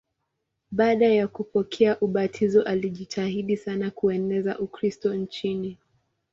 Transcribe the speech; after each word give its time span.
Baada 0.71 1.05
ya 1.05 1.27
kupokea 1.27 1.99
ubatizo 1.99 2.63
alijitahidi 2.63 3.57
sana 3.57 3.91
kueneza 3.91 4.59
Ukristo 4.59 5.13
nchini. 5.15 5.77